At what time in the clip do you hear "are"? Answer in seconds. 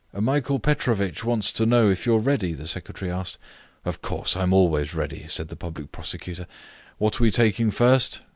2.15-2.19, 7.19-7.23